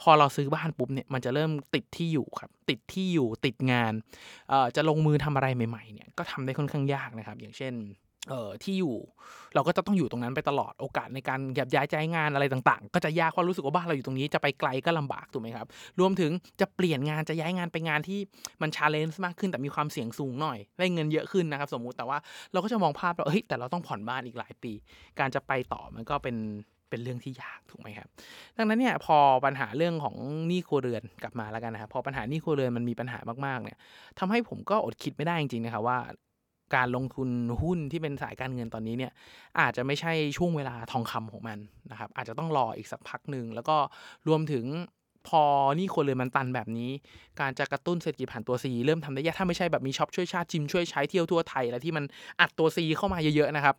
[0.00, 3.92] พอเราซื้อบ้านปุ๊บเนี่ยมันจะเริ่มติดที่อยู่ครับติดที่อยู่ติดงาน
[4.76, 7.74] จะลงมือทำอะไรใหม่ ๆ เนี่ยก็ทำได้ค่อนข้างยากนะครับ อย่างเช่น
[8.28, 8.96] เอ่อที่อยู่
[9.54, 15.66] เราก็จะต้องอยู่ตรงนั้นไปตลอดโอกาสในการยับย้ายใจงานอะไรต่างๆ ก็จะยากเพราะรู้สึกว่าบ้านเราอยู่ตรงนี้จะไปไกลก็ลำบากถูกไหมครับ
[16.00, 16.30] รวมถึง
[16.60, 18.20] จะเปลี่ยนงานจะย้ายงานไปงานที่
[18.62, 22.18] มันชาเลนจ์มากขึ้นแต่มีความเสี่ยงสูงหน่อย ได้เงินเยอะขึ้นนะครับ สมมุติแต่ว่า
[22.52, 24.72] เราก็จะมองภาพว่าเฮ้ยแต่เราต้องผ่อนบ้านอีกหลายปี
[25.20, 26.36] การจะไปต่อมันก็เป็น
[26.90, 28.08] เป็นเรื่องที่ยากถูกไหมครับ
[28.56, 30.16] ดังนั้นเนี่ยพอปัญหาเรื่องของ
[30.48, 33.78] หนี้ครัวเรือนกลับมาแล้วกันนะครับพอปัญหาหนี้ครัวเรือนมันมีปัญหามากๆเนี่ย
[34.18, 35.98] ทำให้ผมก็อดคิดไม่ได้จริงๆนะครับว่า
[36.74, 37.28] การลงทุน
[37.62, 39.12] หุ้นที่เป็นสายการเงินตอนนี้เนี่ย
[39.60, 41.58] อาจจะไม่ใช่ช่วงเวลาทองคำของมัน
[41.90, 43.76] นะครับอาจจะต้องรออีกสักพักหนึ่งแล้วก็
[44.28, 44.66] รวมถึง
[45.28, 45.42] พอ
[45.76, 46.90] หนี่คนเลยมันตันแบบนี้
[47.40, 52.04] การจะกระตุ้นเศรษฐกิจผ่านตัวซีเริ่มทำได้ยากถ้าไม่ใช่แบบมีช็อปช่วยชาติจิมช่วยใช้เที่ยวทั่วไทย แล้วที่มัน
[52.40, 53.74] อัดตัวซีเข้ามาเยอะๆนะครับ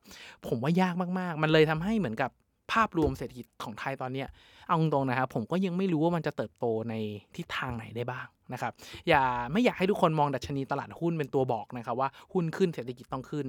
[0.47, 2.31] ผมว่ายากมากๆ มันเลยทำให้เหมือนกับ
[2.71, 4.27] ภาพรวมเศรษฐกิจของไทยตอนเนี้ย
[4.67, 6.93] เอาตรงๆนะครับผมก็ยังไม่รู้ว่ามันจะเติบโตใน
[7.35, 8.71] ทิศทางไหนได้บ้างนะครับ
[9.09, 13.45] อย่าไม่อยากให้ทุกคนมองดัชนีตลาดหุ้นเป็นตัวบอกนะครับว่าหุ้นขึ้นเศรษฐกิจต้องขึ้น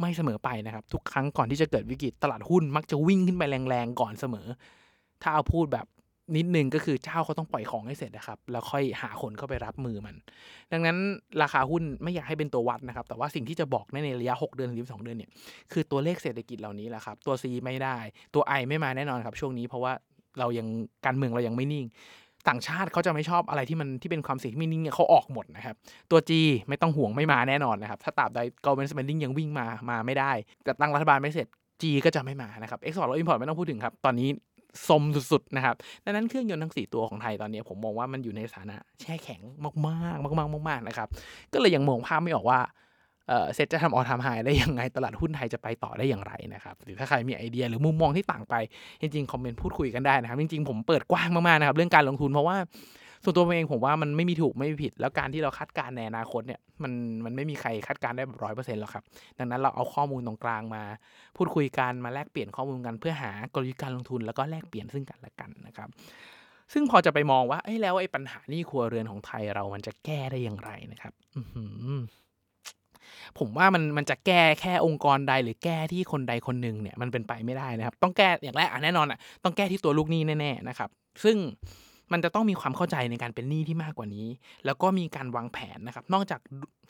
[0.00, 4.46] ไม่เสมอไปนะครับ ทุกครั้งก่อนที่จะเกิดวิกฤตตลาดหุ้นมักจะวิ่งขึ้นไปแรงๆก่อนเสมอ
[5.22, 5.86] ถ้าเอาพูดแบบ
[6.36, 10.16] นิดนึงก็คือเจ้าเขาต้องปล่อยของให้เสร็จนะครับ แล้วค่อยหาคนเข้าไปรับมือมัน
[10.72, 10.96] ดังนั้น
[11.42, 15.30] ราคาหุ้นไม่อยากให้เป็นตัววัดนะครับ แต่ว่าสิ่งที่จะบอกในระยะ 6 เดือนถึง12 เดือนเนี่ย
[15.72, 17.96] คือตัวเลขเศรษฐกิจเหล่านี้แหละครับ ตัว C ไม่ได้
[18.34, 19.92] ตัว I ไม่มาแน่นอนครับ ช่วงนี้เพราะว่า
[20.38, 20.66] เรายัง
[21.06, 21.86] การเมืองเรายังไม่นิ่ง
[22.48, 25.74] ต่างชาติเขาจะไม่ชอบอะไรที่มันที่เป็นความเสี่ยงที่ไม่นิ่งเขาออกหมดนะครับ
[26.10, 26.30] ตัว G
[26.68, 30.32] ไม่ต้องห่วงไม่มาแน่นอนนะครับถ้าตราบใด government spending ยังวิ่งมามาไม่ได้
[30.66, 31.48] จะตั้งรัฐบาลไม่เสร็จ
[31.82, 34.28] G ก็จะไม่มานะครับ export และ import ไม่ต้องพูดถึงครับ ตอนนี้
[34.88, 35.02] สม
[35.32, 39.72] สุดๆนะครับ ดังนั้นเครื่องยนต์ทั้ง 4 ตัวของไทยตอนนี้ผมมองว่ามันอยู่ในสถานะแช่แข็งมา
[40.14, 41.08] กๆมากๆมากๆนะครับ
[41.52, 42.60] ก็เลยยังมองภาพไม่ออกว่า
[43.28, 48.54] เเซ็ตจะทำออทามไฮได้ยังไง ตลาดหุ้นไทยจะไปต่อได้อย่างไรนะครับ หรือถ้าใครมีไอเดียหรือมุมมองที่ต่างไป
[49.00, 52.56] จริงๆ คอมเมนต์พูดคุยกันได้นะครับ จริงๆ ผมเปิดกว้างมากๆนะครับ เรื่องการลงทุนเพราะว่า
[53.24, 56.92] ส่วนตัวผมเองผมว่ามันไม่มีถูกไม่มีผิด แล้วการที่เราคาดการณ์ในอนาคตเนี่ยมัน
[57.24, 59.04] มันไม่มีใครคาดการณ์ได้แบบร้อยเปอร์เซ็นต์หรอกครับ
[59.38, 60.82] ดังนั้นเราเอาข้อมูลตรงกลางมา
[61.36, 65.88] พูดคุยกันมาแลกเปลี่ยนข้อมูลกันเพื่อหากลยุทธ์การลงทุนแล้วก็แลกเปลี่ยนซึ่งกันและกันนะครับ
[66.72, 71.12] ซึ่งพอจะไปมองว่า เอ้แล้วไอ้ปัญหานี้ครัวเรือนของไทยเรามันจะแก้ได้อย่างไรนะครับ
[73.38, 80.90] ผมว่ามันมันจะแก้แค่องค์กรใดหรือแก้ที่คนใดคนหนึ่งเนี่ยมันเป็นไปไม่ได้นะครับ ต้องแก้อย่างแรกอะแน่นอนอะต้องแก้ที่ตัวลูกหนี้แน่ๆนะครับ
[81.24, 81.36] ซึ่ง
[82.12, 84.26] มันจะต้องมีความเข้าใจในการเป็นหนี้ที่มากกว่านี้
[84.66, 86.40] แล้วก็มีการวางแผนนะครับ นอกจาก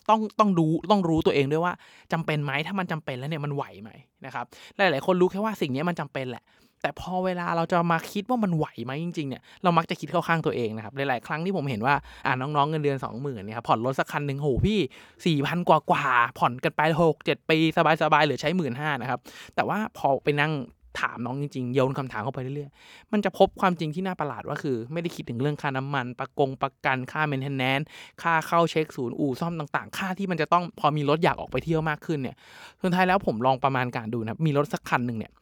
[0.08, 1.74] ต้องต้องดูต้องรู้ตัวเองด้วยว่า
[2.12, 3.90] จำเป็นไหมถ้ามันจำเป็นแล้วเนี่ยมันไหวไหม
[4.26, 4.44] นะครับ
[4.76, 6.44] หลาย ๆ คนรู้แค่ว่าสิ่งนี้มันจำเป็นแหละ
[6.82, 11.94] แต่พอเวลาเราจะมาคิดว่ามันไหวไหมจริง ๆ เนี่ยเรามักจะคิดเข้าข้างตัวเองนะครับหลาย ๆ ครั้งที่ผมเห็นว่า
[12.26, 14.78] อ่าน้อง ๆ เงินเดือนสองหมื่นเนี่ยครับผ่อนรถสักคันหนึ่งโหพี่
[15.26, 16.06] สี่พันกว่ากว่า
[16.38, 17.58] ผ่อนกันไปหกเจ็ดปี
[18.02, 19.20] สบายๆหรือใช้หมื่นห้านะครับ
[19.54, 20.52] แต่ว่าพอไปนั่ง
[21.00, 27.86] ถามน้องจริงๆโยนคำถามเข้าไปเรื่อยๆ มันจะพบความจริงที่น่าประหลาดว่าคือ ไม่ได้คิดถึงเรื่องค่าน้ำมัน ประกงประกันค่า maintenance
[28.22, 32.36] ค่าเข้าเช็คศูนย์อู่ซ่อมต่างๆ ค่าที่มันจะต้องพอมีรถอยากออกไปเที่ยวมากขึ้นเนี่ย
[32.82, 35.32] สุดท้ายแล้วผมลองประมาณการดูนะมีรถสักคันหนึ่งเนี่ย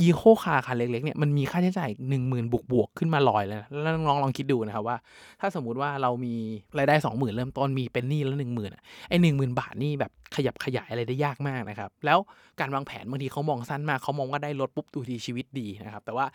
[0.00, 4.96] eco car คันเล็กๆเนี่ยมันมีค่าใช้จ่ายหนึ่งหมื่นบวกบวกขึ้นมาลอยเลยนะแล้วน้องลองคิดดูนะครับว่า
[5.40, 6.34] ถ้าสมมุติว่าเรามี
[6.78, 8.70] รายได้สองหมื่นเริ่มต้นมีเป็นหนี้แล้วหนึ่งหมื่น
[9.08, 12.18] ไอ้หนึ่งหมื่นบาทนี่แบบ ขยับขยายอะไรได้ยากมากนะครับ แล้ว
[12.60, 16.26] การวางแผนบางทีเขามองสั้นมากเขามองว่าได้รถปุ๊บดูทีชีวิตดีนะครับ แต่ว่า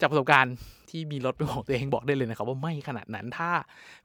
[0.00, 0.54] จากประสบการณ์
[0.90, 3.50] ที่มีรถเป็นของตัวเองบอกได้เลยนะครับว่าไม่ขนาดนั้นถ้า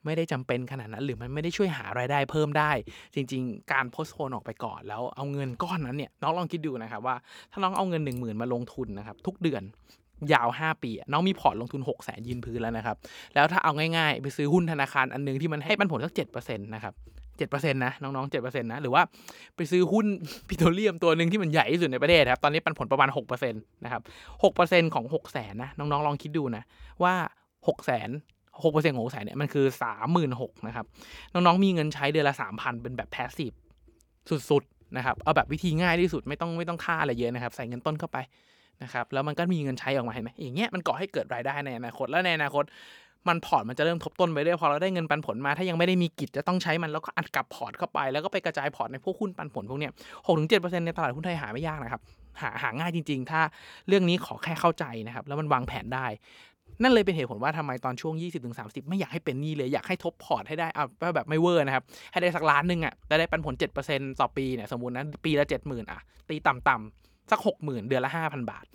[0.06, 2.72] ไม่ได้จำเป็นขนาดนั้น หรือมันไม่ได้ช่วยหารายได้เพิ่มได้
[3.16, 7.16] จริง ๆ การโพสโพนออกไปก่อนแล้วเอาเงินก้อนนั้นเนี่ยน้องลองคิดดูนะครับว่า
[7.52, 9.64] ถ้าน้องเอาเงิน 1 0,000 มาลงทุนนะครับทุกเดือน
[10.34, 12.98] ยาว 5 ปี น้องมีพอร์ตลงทุน 6 0แสนยืนพื้นแล้วนะครับ
[13.36, 16.94] แล้วถ้าเอาง่ายๆ ไปซื้อหุ้นธนาคารอันหนึงที่มันให้ปันผลสัก7%นะครับ
[17.40, 19.02] 7%นต์นะน้องๆ7%นต์นะหรือว่า
[19.56, 20.06] ไปซื้อหุ้น
[20.48, 24.02] ปิโตรเลียมตัวหนึ่งที่มันใหญ่ที่สุดในประเทศครับตอนนี้ปันผลประมาณ6%นต์นะครับ
[24.44, 26.64] 6%ของ6 0แสนนะน้องๆลองคิดดูนะ
[27.04, 27.14] ว่า
[27.68, 28.10] 6 0แสน
[28.62, 29.66] 6%ของ6แสนเนี่ยมันคือ
[30.00, 30.86] 36,000นหกนะครับ
[31.34, 33.52] น้องๆมีเงินใช้เดือนละ3,000เป็นแบบแพสซีฟ
[34.50, 38.18] สุดๆนะครับเอาแบบวิธีง่ายที่สุดไม่ต้องไม่ต้องค่าอะไรเยอะนะครับ ใส่เงินต้นเข้าไป
[38.84, 42.64] นะครับแล้วมันก็มีเงินใช้ออกมาเห็นไหมอย่างเงี้ยมันก่อให้เกิดรายได้ในอนาคตแล้วในอนาคต
[43.28, 49.92] มันพอร์ตมันจะเริ่มทบต้นไปเรื่อยพอเราได้เงินปันผลมา ถ้ายังไม่ได้มีกิจจะต้องใช้มันแล้วก็อัดกลับพอร์ตเข้าไปแล้วก็ไปกระจายพอร์ตในพวกหุ้นปันผลพวกเนี้ย
[50.26, 52.02] หกถึงเจ็ดเปอร์เซ็นต์ในตลาดหุ้นไทยหาไม่ยากนะครับ
[52.42, 53.42] หาหาง่ายจริง ๆ ถ้า
[53.88, 56.08] เรื่องนี้ขอแค่เข้าใจนะครับแล้วมันวางแผนได้
[56.82, 58.14] นั่นเลยเป็นเหตุผลว่าทำไมตอนช่วง
[58.52, 63.54] 20-30 ไม่อยากให้เป็นหนี้เลย อยากให้ทบพอร์ตให้ได้เอาแบบไม่เวอร์นะครับ ให้ได้สักล้านนึงอะแต่ได้ปันผล
[63.88, 68.66] 7%ต่อปีเนี่ยสมมตินะปีละ 70,000อะตีต่ำๆสัก 60,000 เดือนละ 5,000 บาท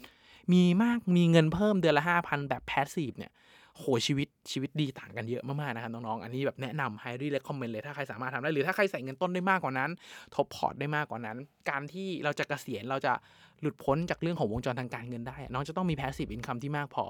[0.52, 3.32] มีมากมีเงินเพิ่มเดือนละ 5,000 แบบ passive เนี่ย
[3.78, 9.90] โหชีวิตชีวิตดีต่างกันเยอะมากๆนะครับน้องๆอันนี้แบบแนะนำ highly recommend เลยถ้าใครสามารถทำได้หรือถ้าใครใส่เงินต้นได้มากกว่านั้น
[10.34, 11.36] ทบพอร์ตได้มากกว่านั้น
[11.70, 13.12] การที่เราจะเกษียณเราจะ
[13.60, 17.04] หลุดพ้นจากเรื่องของวงจรทางการเงินได้น้องจะต้องมี passive income ที่มากพอ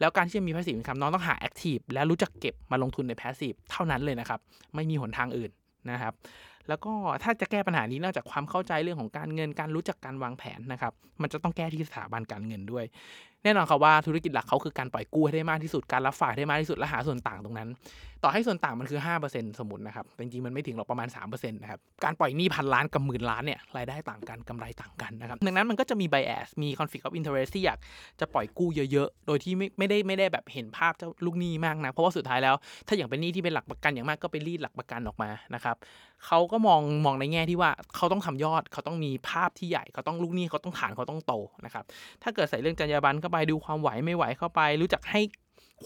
[0.00, 4.40] แล้วการที่จะมี passive income น้องต้องหา active และรู้จักเก็บมาลงทุนใน passive เท่านั้นเลยนะครับ
[4.74, 5.50] ไม่มีหนทางอื่น
[5.90, 6.14] นะครับ
[6.68, 6.92] แล้วก็
[7.22, 10.92] ถ้าจะแก้ปัญหานี้นอกจากความเข้าใจเรื่องของการเงินการรู้จักการวางแผนนะครับ
[11.22, 12.84] มันจะต้องแก้ที่สถาบันการเงินด้วย
[13.44, 17.68] แน่นอนครับว่าธุรกิจหลักเขาคือการปล่อยกู้ให้ได้มากที่สุดการรับฝากให้ได้มากที่สุดและหาส่วนต่างตรงนั้น
[18.24, 19.00] ต่อให้ส่วนต่างมันคือ
[19.30, 27.78] 5%สมมตินะครับแต่จริงๆมันไม่ถึงหรอกประมาณ3%นะครับการปล่อยหนี้พันล้านกับหมื่นล้านเนี่ยรายได้ต่างกันกำไรต่างกันนะครับดังนั้นมันก็จะมี bias มี conflict of interest ที่อยาก
[28.20, 32.54] จะปล่อยกู้เยอะๆ โดยที่ไม่ไม่ได้ไม่ได้แบบเห็นภาพเจ้าลูกหนี้มากนะเพราะว่าสุดท้ายแล้ว
[32.86, 35.76] ถ้าอย่างเป็นหนี้ที่เป็นหลักประกันอย่างมากก็ไปรีดหลักประกันออกมานะครับ
[36.26, 41.84] เขาก็มองมองในแง่ที่ว่าเขาต้องทำยอดเขาต้องมีภาพที่ใหญ่เขาต้องลูกหนี้เขาต้องฐานเขาต้องโตนะครับ
[42.22, 45.20] ถ้าเกิดใส่เรื่องจรรยาบรรณเข้าไปดูความไหวไม่ไหวเข้าไป รู้จักให้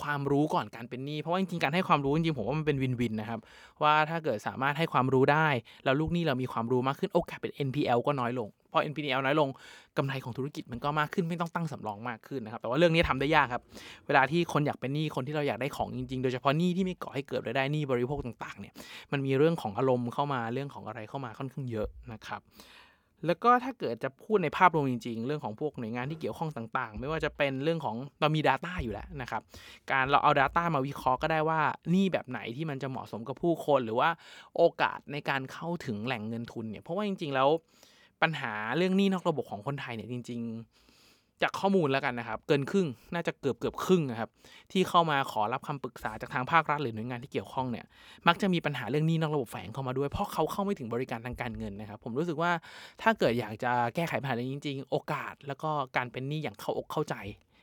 [0.02, 3.40] ความรู้ก่อนการเป็นหนี้เพราะว่าจริงๆการให้ความรู้จริงๆผมว่ามันเป็นวินวินนะครับ
[3.82, 5.48] ว่าถ้าเกิดสามารถให้ความรู้ได้
[5.84, 9.48] แล้วลูกหนี้เรามีความรู้มากขึ้นโอกาสเป็น NPL ก็น้อยลงพอ NPL น้อยลง
[9.96, 13.62] กำไรของธุรกิจมันก็มากขึ้นไม่ต้องตั้งสำรองมากขึ้นนะครับแต่ว่าเรื่องนี้ทำได้ยากครับ
[14.06, 18.74] เวลาที่คนอยากเป็นหนี้คนที่เราอยากได้ของจริงๆ โดยเฉพาะหนี้ที่ไม่ก่อให้เกิดรายได้หนี้บริโภคต่างๆเนี่ย
[19.12, 22.40] มันมีเรื่องของอารมณ์เข้ามาเรื่องของอะไรเข้ามาค่อนข้างเยอะนะครับ
[23.26, 29.42] แล้วก็ถ้าเกิดจะพูดในภาพรวมจริง ๆ เรื่องของพวกหน่วยงานที่เกี่ยวข้องต่าง ๆ ไม่ว่าจะเป็นเรื่องของเรามี Data อยู่แล้วนะครับ
[29.90, 31.60] การเราเอา Data มาวิเคราะห์ก็ได้ว่า
[31.94, 34.10] นี่แบบไหนที่มันจะเหมาะสมกับผู้คนหรือว่า
[34.56, 37.48] โอกาสในการเข้าถึงแหล่งเงินทุนเนี่ยเพราะว่าจริง ๆ แล้ว
[38.22, 40.83] ปัญหาเรื่องหนี้นอกระบบของคนไทยเนี่ยจริง ๆ
[41.44, 44.30] จากข้อมูลแล้วกันนะครับ เกินครึ่งน่าจะเกือบเกือบครึ่งนะครับ
[44.72, 47.86] ที่เข้ามาขอรับคำปรึกษาจากทางภาครัฐหรือหน่วยงานที่เกี่ยวข้องเนี่ย
[48.28, 52.50] มักจะมีปัญหาเรื่องหนี้นอกระบบแฝงเข้ามาด้วย เพราะเขาเข้าไม่ถึงบริการทางการเงินนะครับ ผมรู้สึกว่า
[53.02, 57.14] ถ้าเกิดอยากจะแก้ไขปัญหานี้จริง ๆ โอกาส แล้วก็การเป็นหนี้อย่างเข้าอกเข้าใจ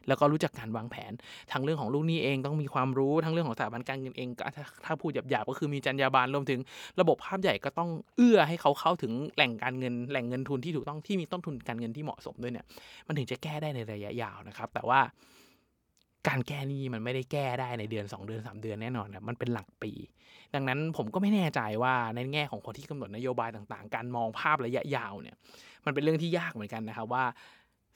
[0.08, 1.12] แล้วก็รู้จักการวางแผน
[1.52, 4.44] ทั้งเรื่องของลูกหนี้เองต้องมีความรู้ทั้งเรื่องของสถาบันการเงินเองก็
[4.86, 6.60] ถ้าพูดหยาบๆก็คือมีจรรยาบรรณรวมถึง
[7.00, 12.66] ระบบภาพใหญ่ก็ต้องเอื้อให้เขาเข้าถึงแหล่งการเงินแหล่งเงินทุนที่ถูกต้องที่มีต้นทุนการเงินที่เหมาะสมด้วยเนี่ย
[13.08, 15.00] มันถึงจะแก้ได้ในระยะยาวนะครับ แต่ว่า
[16.28, 19.92] การแก้นี้มันไม่ได้แก้ได้ในเดือน 2 เดือน 3 เดือนแน่นอนครับมันเป็นหลักปี
[20.56, 25.36] ดังนั้นผมก็ไม่แน่ใจว่าในแง่ของคนที่กำหนดนโยบายต่างๆ การมองภาพระยะยาวเนี่ย
[25.86, 27.24] มันเป็นเรื่องที่ยากเหมือนกันนะครับว่า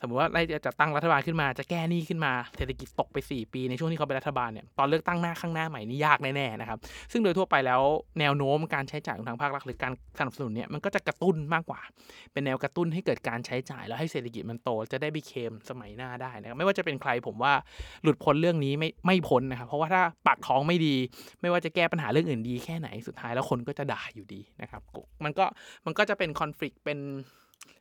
[0.02, 6.80] สมมติว่าได้จะตั้งรัฐบาลขึ้นมาจะแก้หนี้ขึ้นมาเศรษฐกิจตกไป 4 ปีในช่วงที่เขาเป็นรัฐบาลเนี่ยตอนเลือกตั้งหน้าข้างหน้าใหม่นี่ยากแน่ๆนะครับ
[7.12, 7.82] ซึ่งโดยทั่วไปแล้ว
[8.20, 11.82] แนวโน้มการใช้จ่ายของทางภาครัฐหรือการสนับสนุนเนี่ยมันก็จะกระตุ้นมากกว่า
[12.34, 17.54] เป็นแนวกระตุ้นให้เกิดการใช้จ่ายแล้วให้เศรษฐกิจมันโตจะได้ไปเคมสมัยหน้าได้นะครับไม่ว่าจะเป็นใครผมว่า
[18.04, 20.96] หลุดพ้นเรื่องนี้ไม่ไม่พ้นนะครับเพราะว่าถ้าปากท้องไม่ดี
[21.42, 24.82] ไม่ว่าจะแก้ปัญหาเรื่องอื่นดีแค่ไหนสุดท้ายแล้วคนก็จะด่าอยู่ดีนะครับ
[25.24, 25.46] มันก็
[25.86, 27.00] มันก็จะเป็นคอน FLICT เป็น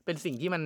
[0.05, 0.63] เป็นสิ่งที่มัน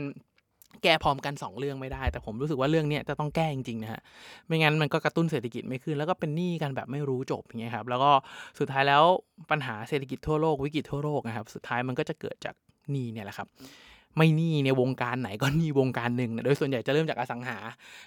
[0.82, 4.00] แก้พร้อมกัน 2 เรื่องไม่ได้ แต่ผมรู้สึกว่าเรื่องนี้จะต้องแก้จริงๆนะฮะ
[4.46, 8.10] ไม่งั้นมันก็กระตุ้นเศรษฐกิจไม่ขึ้น แล้วก็เป็นหนี้กันแบบไม่รู้จบอย่างเงี้ยครับแล้วก็
[8.58, 9.02] สุดท้ายแล้ว
[9.50, 12.54] ปัญหาเศรษฐกิจทั่วโลกวิกฤตทั่วโลกนะครับสุดท้ายมันก็จะเกิดจาก
[12.90, 13.48] หนี้เนี่ยแหละครับ
[14.18, 17.58] ไม่หนี้ในวงการไหนก็หนี้วงการหนึ่งนะโดยส่วนใหญ่จะเริ่มจากอสังหา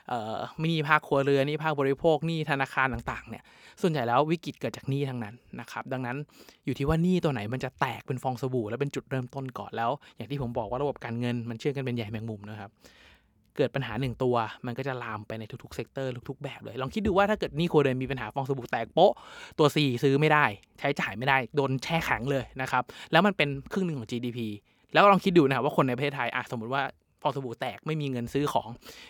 [0.09, 3.43] เอ่อไม่หนี้ภาคครัวเรือนหนี้ภาคบริโภคหนี้ธนาคารต่างๆเนี่ย
[3.81, 6.17] ส่วนใหญ่แล้ววิกฤตเกิดจากหนี้ทั้งนั้นนะครับดังนั้น
[6.65, 12.71] อยู่ที่ว่าหนี้ตัวไหนมันจะแตกเป็นฟองสบู่แล้วเป็นจุดเริ่มต้นก่อนแล้ว อย่างที่ผมบอกว่าระบบการเงินมันเชื่อมกันเป็นใหญ่แมงมุมนะครับ
[13.57, 19.13] เกิดปัญหาหนึ่งตัว มันก็จะลามไปในทุกๆ sector ทุกๆแบบเลย ลองคิดดูว่าถ้าเกิดหนี้ครัวเรือนมีปัญหาฟองสบู่แตกโป๊ะ
[19.59, 20.45] ตัว C ซื้อไม่ได้
[20.79, 24.39] ใช้จ่ายไม่ได้ โดนแช่แข็งเลยนะครับ แล้วมันเป็นครึ่งหนึ่งของ GDP
[24.93, 26.83] แล้วลองคิดดูนะครับว่าคนในประเทศไทยอะสมมติว่า
[27.21, 28.69] ฟอสบู่แตกไม่มีเงินซื้อของ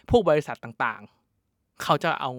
[0.10, 2.32] พวกบริษัทต่างๆ เขาจะเอา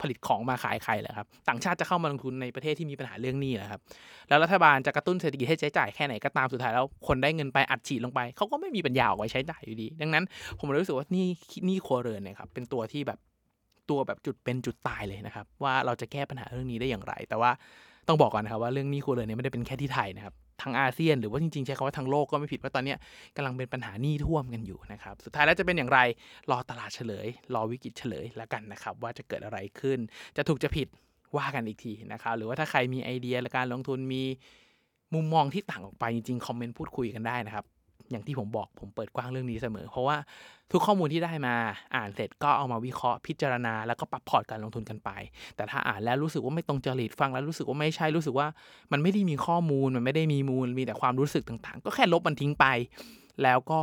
[0.00, 3.80] ผลิตของมาขายใครเหรอครับ ต่างชาติจะเข้ามาลงทุนในประเทศที่มีปัญหาเรื่องนี้เหรอครับ
[4.28, 10.24] แล้วรัฐบาลจะกระตุ้นเศรษฐกิจให้ใช้จ่ายแค่ไหนก็ตามสุดท้ายแล้วคนได้เงินไปอัดฉีดลงไปเขาก็ไม่มีปัญญาออกไว้ใช้จ่ายอยู่ดี ดังนั้น
[10.58, 11.26] ผมเลยรู้สึกว่านี่
[11.68, 13.18] นี่ครัวเรือนเนี่ยครับเป็นตัวที่แบบ
[13.90, 17.50] ตัวแบบจุดเป็นจุดตายเลยนะครับ ว่าเราจะแก้ปัญหาเรื่องนี้ได้อย่างไร แต่ว่า
[18.08, 22.94] ต้องบอกก่อนนะครับว่าเรื่องนี้ครัวเรือนเนี่ยไม่ได้เป็นแค่ที่ไทยนะครับ ทั้งอาเซียน หรือว่าจริงๆ ใช้คำว่าทั้งโลกก็ไม่ผิดว่าตอนนี้
[23.36, 26.00] กำลังเป็นปัญหาหนี้ท่วมกันอยู่นะครับ สุดท้ายแล้วจะเป็นอย่างไร
[26.50, 29.98] รอตลาดเฉลย รอวิกฤตเฉลยแล้วกันนะครับ ว่าจะเกิดอะไรขึ้น
[30.36, 30.88] จะถูกจะผิด
[31.36, 34.22] ว่ากันอีกทีนะครับ หรือว่าถ้าใครมีไอเดียและการลงทุนมี
[35.14, 37.64] มุมมองที่ต่างออกไปจริงๆ คอมเมนต์พูดคุยกันได้นะครับ
[38.10, 40.16] อย่างที่ผมบอกผมเปิดกว้างเรื่องนี้เสมอ เพราะว่า
[40.72, 41.54] ทุกข้อมูลที่ได้มา
[41.96, 45.10] อ่านเสร็จก็เอามาวิเคราะห์พิจารณา แล้วก็ปรับพอร์ตการลงทุนกันไป
[45.56, 48.46] แต่ถ้าอ่านแล้วรู้สึกว่าไม่ตรงจริตฟังแล้วรู้สึกว่าไม่ใช่รู้สึกว่า
[48.92, 52.66] มันไม่ได้มีข้อมูลมันไม่ได้มีมูลมีแต่ความรู้สึกต่างๆ ก็แค่ลบมันทิ้งไป
[53.42, 53.80] แล้วก็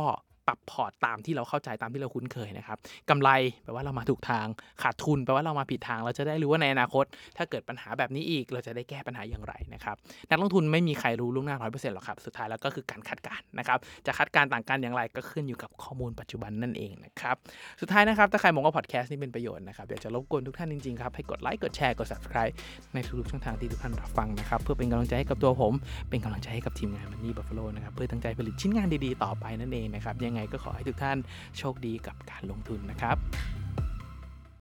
[0.48, 2.78] ปรับพอร์ตตามที่เราเข้าใจตามที่เราคุ้นเคยนะครับ
[3.10, 3.30] กำไร
[3.64, 4.46] แปลว่าเรามาถูกทาง
[4.82, 7.04] ขาดทุนแปลว่าเรามาผิดทาง เราจะได้รู้ว่าในอนาคต
[7.36, 9.96] ถ้าเกิดปัญหาแบบนี้อีก เราจะได้แก้ปัญหาอย่างไรนะครับ
[10.30, 17.36] นักลงทุนไม่มีใครรู้ล่วงหน้าร้อยเปอร์เซ็นต์หรอกครับสุดท้ายแล้วก็คือการคาดการณ์นะครับจะคาดการณ์ต่างกันอย่างไรก็ขึ้นอยู่กับข้อมูลปัจจุบันนั่นเองนะครับ
[17.80, 22.54] สุดท้ายนะครับถ้าใครมองว่าพอดแคสต์นี้เป็นประโยชน์นะครับอยากจะรบกวนทุกท่านจริงๆครับให้กดไลค์กดแชร์กด subscribe
[22.94, 25.72] ในทุกๆช่องทางที่ทุกท่านรับฟังนะครับเพื่อเป็นกำลังใจให้กับตัวผม
[26.10, 31.18] เป็นกำลังใจให้กับทีมงานมันนี่บัฟฟโลนะครับเพื่อตั้งใจผลิตชิ้นงานดีๆต่อไปนั่นเองนะครับยังไงก็ขอให้ทุกท่าน
[31.58, 33.16] โชคดีกับการลงทุนนะครับ